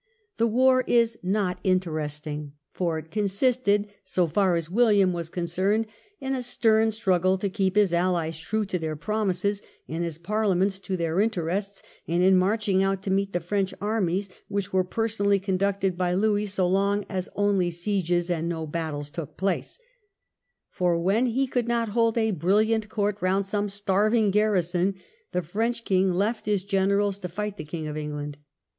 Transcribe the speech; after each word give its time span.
The 0.37 0.47
war 0.47 0.83
is 0.87 1.19
not 1.21 1.59
interesting, 1.63 2.53
THE 2.73 2.77
FRENCH 2.77 2.77
FRONTIERS. 2.77 2.81
105 2.81 2.81
Io6 2.81 2.81
BATTLE 2.81 2.81
OF 2.81 2.81
LA" 2.81 2.81
HOGUE. 2.81 2.81
for 2.81 2.97
it 2.97 3.11
consisted, 3.11 3.93
so 4.03 4.27
far 4.27 4.55
as 4.55 4.69
William 4.71 5.13
was 5.13 5.29
concerned, 5.29 5.87
in 6.19 6.33
a 6.33 6.41
stem 6.41 6.91
struggle 6.91 7.37
to 7.37 7.49
keep 7.51 7.75
his 7.75 7.93
allies 7.93 8.39
true 8.39 8.65
to 8.65 8.79
their 8.79 8.95
promises 8.95 9.61
and 9.87 10.03
his 10.03 10.17
Character 10.17 10.21
of 10.21 10.23
Parliaments 10.25 10.79
to 10.79 10.97
their 10.97 11.19
interests, 11.21 11.83
and 12.07 12.23
in 12.23 12.35
marching 12.35 12.79
the 12.79 12.85
war 12.85 12.91
on 12.93 12.93
the 12.93 12.97
out 12.97 13.03
to 13.03 13.11
meet 13.11 13.31
the 13.33 13.39
French 13.41 13.75
armies, 13.79 14.29
which 14.47 14.73
were 14.73 14.81
Continent. 14.81 14.89
personally 14.95 15.39
conducted 15.39 15.95
by 15.95 16.15
Louis 16.15 16.47
so 16.47 16.67
long 16.67 17.05
as 17.07 17.29
only 17.35 17.69
sieges 17.69 18.31
and 18.31 18.49
no 18.49 18.65
battles 18.65 19.11
took 19.11 19.37
place. 19.37 19.77
For 20.71 20.97
when 20.97 21.27
he 21.27 21.45
could 21.45 21.67
not 21.67 21.89
hold 21.89 22.17
a 22.17 22.31
brilliant 22.31 22.89
court 22.89 23.17
round 23.21 23.45
some 23.45 23.69
starving 23.69 24.31
garrison, 24.31 24.95
the 25.31 25.43
French 25.43 25.85
king 25.85 26.11
left 26.11 26.47
his 26.47 26.63
generals 26.63 27.19
to 27.19 27.29
fight 27.29 27.57
the 27.57 27.63
King 27.65 27.85
of 27.87 27.95
England. 27.95 28.39